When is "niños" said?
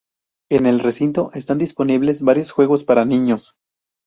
3.05-3.59